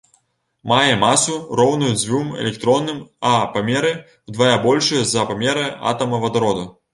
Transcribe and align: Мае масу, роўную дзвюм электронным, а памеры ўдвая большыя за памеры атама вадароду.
Мае 0.69 0.93
масу, 1.01 1.35
роўную 1.59 1.91
дзвюм 2.01 2.31
электронным, 2.43 3.03
а 3.33 3.35
памеры 3.59 3.93
ўдвая 4.29 4.57
большыя 4.65 5.05
за 5.13 5.27
памеры 5.35 5.69
атама 5.93 6.23
вадароду. 6.27 6.67